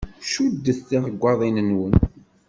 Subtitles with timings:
[0.31, 1.93] Cuddet tiɣggaḍin-nwen.